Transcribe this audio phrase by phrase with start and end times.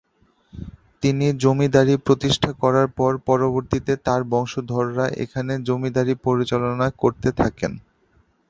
[1.03, 7.71] তিনি জমিদারী প্রতিষ্ঠা করার পর পরবর্তীতে তার বংশধররা এখানে জমিদারী পরিচালনা করতে থাকেন।